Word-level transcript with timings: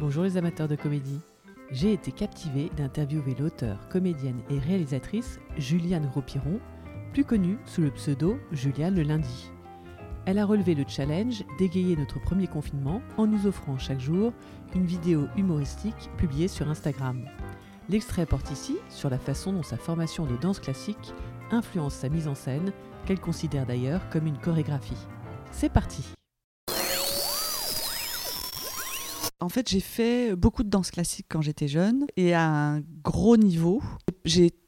Bonjour 0.00 0.22
les 0.22 0.38
amateurs 0.38 0.66
de 0.66 0.76
comédie. 0.76 1.20
J'ai 1.70 1.92
été 1.92 2.10
captivée 2.10 2.70
d'interviewer 2.74 3.36
l'auteur, 3.38 3.86
comédienne 3.90 4.40
et 4.48 4.58
réalisatrice 4.58 5.38
Juliane 5.58 6.06
Gros-Piron, 6.06 6.58
plus 7.12 7.22
connue 7.22 7.58
sous 7.66 7.82
le 7.82 7.90
pseudo 7.90 8.38
Juliane 8.50 8.94
le 8.94 9.02
lundi. 9.02 9.50
Elle 10.24 10.38
a 10.38 10.46
relevé 10.46 10.74
le 10.74 10.86
challenge 10.88 11.44
d'égayer 11.58 11.96
notre 11.96 12.18
premier 12.18 12.46
confinement 12.46 13.02
en 13.18 13.26
nous 13.26 13.46
offrant 13.46 13.76
chaque 13.76 14.00
jour 14.00 14.32
une 14.74 14.86
vidéo 14.86 15.28
humoristique 15.36 16.08
publiée 16.16 16.48
sur 16.48 16.70
Instagram. 16.70 17.26
L'extrait 17.90 18.24
porte 18.24 18.50
ici 18.50 18.78
sur 18.88 19.10
la 19.10 19.18
façon 19.18 19.52
dont 19.52 19.62
sa 19.62 19.76
formation 19.76 20.24
de 20.24 20.36
danse 20.38 20.60
classique 20.60 21.12
influence 21.50 21.94
sa 21.94 22.08
mise 22.08 22.26
en 22.26 22.34
scène, 22.34 22.72
qu'elle 23.04 23.20
considère 23.20 23.66
d'ailleurs 23.66 24.08
comme 24.08 24.26
une 24.26 24.38
chorégraphie. 24.38 25.06
C'est 25.50 25.70
parti 25.70 26.14
En 29.40 29.48
fait, 29.48 29.68
j'ai 29.68 29.80
fait 29.80 30.36
beaucoup 30.36 30.62
de 30.62 30.68
danse 30.68 30.90
classique 30.90 31.26
quand 31.28 31.40
j'étais 31.40 31.68
jeune 31.68 32.06
et 32.16 32.34
à 32.34 32.46
un 32.46 32.80
gros 33.02 33.38
niveau. 33.38 33.82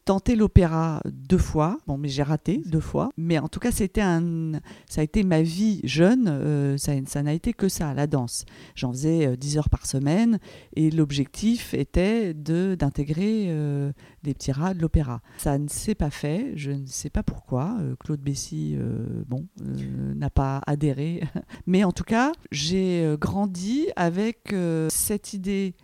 Tenté 0.05 0.37
l'opéra 0.37 1.01
deux 1.07 1.39
fois, 1.39 1.79
bon, 1.87 1.97
mais 1.99 2.09
j'ai 2.09 2.23
raté 2.23 2.63
deux 2.67 2.81
fois. 2.81 3.11
Mais 3.17 3.39
en 3.39 3.49
tout 3.49 3.61
cas, 3.61 3.71
c'était 3.71 4.01
un, 4.01 4.53
ça 4.89 5.01
a 5.01 5.05
été 5.05 5.23
ma 5.23 5.43
vie 5.43 5.81
jeune. 5.85 6.29
euh, 6.29 6.77
ça, 6.77 7.23
n'a 7.23 7.33
été 7.33 7.53
que 7.53 7.69
ça, 7.69 7.95
la 7.95 8.07
danse. 8.07 8.45
J'en 8.75 8.93
faisais 8.93 9.27
euh, 9.27 9.37
10 9.37 9.59
heures 9.59 9.71
par 9.71 9.87
semaine 9.87 10.39
et 10.77 10.91
l'objectif 10.91 11.75
était 11.75 12.35
de 12.35 12.75
d'intégrer 12.79 13.47
euh, 13.49 13.93
des 14.23 14.35
petits 14.35 14.53
rats 14.53 14.75
de 14.75 14.81
l'opéra. 14.81 15.21
Ça 15.39 15.59
ne 15.59 15.69
s'est 15.69 15.95
pas 15.95 16.11
fait. 16.11 16.53
Je 16.57 16.71
ne 16.71 16.87
sais 16.87 17.11
pas 17.11 17.23
pourquoi. 17.23 17.77
Euh, 17.81 17.95
Claude 17.99 18.21
Bessy, 18.21 18.75
euh, 18.77 19.23
bon, 19.29 19.47
euh, 19.63 20.15
n'a 20.15 20.31
pas 20.31 20.61
adhéré. 20.67 21.23
Mais 21.67 21.85
en 21.85 21.93
tout 21.93 22.05
cas, 22.05 22.33
j'ai 22.51 23.05
euh, 23.05 23.17
grandi 23.17 23.87
avec 23.97 24.53
euh, 24.53 24.89
cette 24.91 25.33
idée 25.33 25.75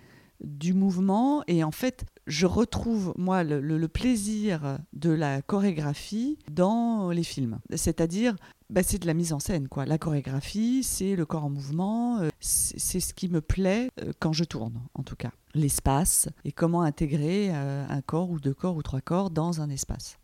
du 0.41 0.74
mouvement. 0.74 1.42
Et 1.47 1.64
en 1.64 1.70
fait 1.70 2.05
je 2.28 2.47
retrouve 2.47 3.14
moi 3.17 3.42
le, 3.42 3.89
plaisir 3.89 4.78
de 4.92 5.11
la 5.11 5.41
chorégraphie 5.42 6.39
dans 6.50 7.11
les 7.11 7.22
films. 7.22 7.58
C'est-à-dire 7.75 8.36
bah, 8.70 8.83
c'est 8.83 8.98
de 8.98 9.06
la 9.06 9.14
mise 9.14 9.33
en 9.33 9.41
scène 9.41 9.67
quoi. 9.69 9.86
La 9.86 9.98
chorégraphie 9.98 10.83
c'est 10.83 11.17
le 11.17 11.25
corps 11.25 11.45
en 11.45 11.50
mouvement 11.50 12.19
euh, 12.19 12.28
c'est 12.41 12.78
c'est 12.78 13.00
ce 13.00 13.14
qui 13.14 13.28
me 13.28 13.41
plaît 13.41 13.91
euh, 14.03 14.12
quand 14.19 14.33
je 14.33 14.45
tourne 14.45 14.80
en 14.95 15.03
tout 15.03 15.17
cas. 15.17 15.30
L'espace 15.55 16.28
et 16.45 16.52
comment 16.52 16.83
intégrer 16.83 17.50
euh, 17.52 17.86
un 17.89 18.02
corps 18.02 18.30
ou 18.30 18.39
deux 18.39 18.55
corps 18.55 18.77
ou 18.77 18.83
trois 18.83 19.00
corps 19.00 19.30
dans 19.30 19.61
un 19.61 19.70
espace. 19.70 20.19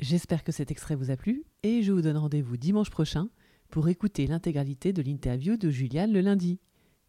J'espère 0.00 0.44
que 0.44 0.52
cet 0.52 0.70
extrait 0.70 0.96
vous 0.96 1.10
a 1.10 1.16
plu 1.16 1.44
et 1.62 1.82
je 1.82 1.92
vous 1.92 2.02
donne 2.02 2.16
rendez-vous 2.16 2.56
dimanche 2.56 2.90
prochain 2.90 3.28
pour 3.74 3.88
écouter 3.88 4.28
l'intégralité 4.28 4.92
de 4.92 5.02
l'interview 5.02 5.56
de 5.56 5.68
Juliane 5.68 6.12
le 6.12 6.20
lundi. 6.20 6.60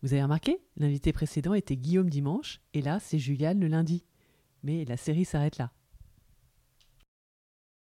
Vous 0.02 0.14
avez 0.14 0.24
remarqué 0.24 0.58
L'invité 0.78 1.14
précédent 1.14 1.54
était 1.54 1.78
Guillaume 1.78 2.10
dimanche 2.10 2.60
et 2.74 2.82
là 2.82 2.98
c'est 3.00 3.20
Juliane 3.20 3.60
le 3.60 3.68
lundi. 3.68 4.04
Mais 4.64 4.84
la 4.86 4.98
série 4.98 5.26
s'arrête 5.26 5.60
là. 5.60 5.72